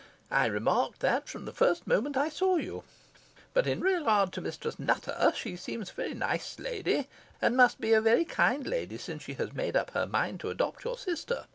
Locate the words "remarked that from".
0.47-1.45